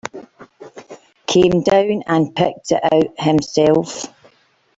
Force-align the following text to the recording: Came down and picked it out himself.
Came 1.27 1.61
down 1.61 2.01
and 2.07 2.35
picked 2.35 2.71
it 2.71 2.83
out 2.91 3.19
himself. 3.23 4.07